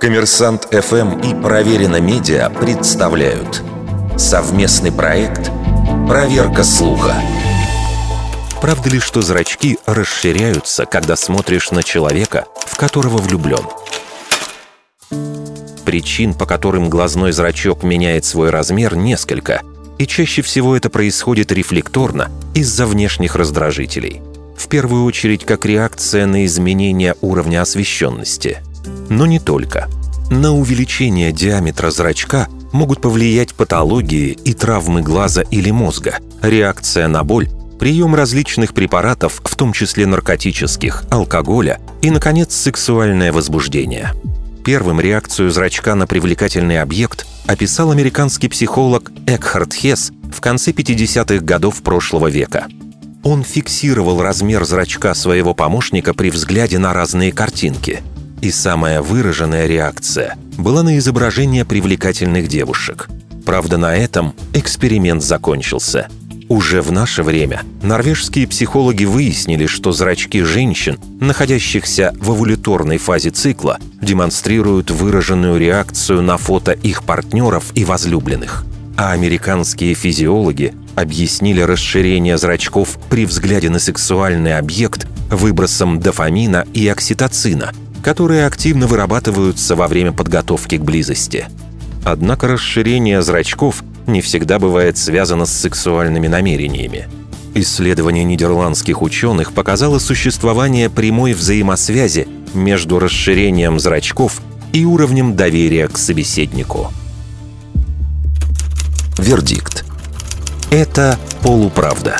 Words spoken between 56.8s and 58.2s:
разные картинки.